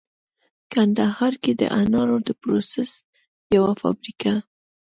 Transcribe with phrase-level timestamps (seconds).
[0.71, 2.91] کندهار کې د انارو د پروسس
[3.55, 4.33] یوه فابریکه